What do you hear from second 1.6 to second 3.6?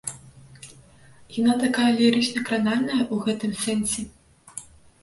такая лірычна-кранальная ў гэтым